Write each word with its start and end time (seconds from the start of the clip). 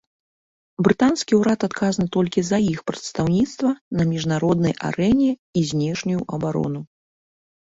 Брытанскі 0.85 1.33
ўрад 1.41 1.65
адказны 1.67 2.05
толькі 2.15 2.43
за 2.47 2.57
іх 2.73 2.79
прадстаўніцтва 2.91 3.69
на 4.01 4.09
міжнароднай 4.15 4.73
арэне 4.89 5.31
і 5.63 5.67
знешнюю 5.75 6.21
абарону. 6.39 6.81